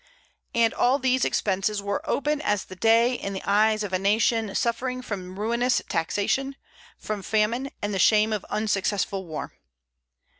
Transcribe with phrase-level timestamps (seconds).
[0.55, 4.55] And all these expenses were open as the day in the eyes of a nation
[4.55, 6.55] suffering from ruinous taxation,
[6.97, 9.53] from famine, and the shame of unsuccessful war!